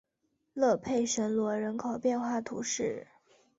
[0.55, 3.05] 勒佩什罗人口变化图示